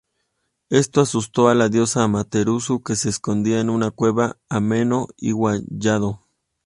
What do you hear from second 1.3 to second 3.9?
a la diosa Amaterasu que se escondió en